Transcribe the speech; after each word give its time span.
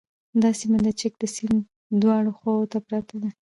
دا 0.41 0.49
سیمه 0.59 0.77
د 0.85 0.87
چک 0.99 1.13
د 1.19 1.23
سیند 1.35 1.61
دواړو 2.01 2.31
خواوو 2.37 2.69
ته 2.71 2.77
پراته 2.85 3.15
دي 3.21 3.29